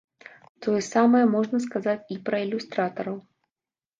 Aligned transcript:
Тое 0.65 0.79
самае 0.93 1.21
можна 1.35 1.57
сказаць 1.67 1.97
і 2.15 2.19
пра 2.29 2.37
ілюстратараў. 2.45 3.17